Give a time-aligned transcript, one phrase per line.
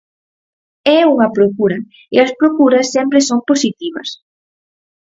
[0.97, 1.77] É unha procura,
[2.13, 4.09] e as procuras sempre son positivas.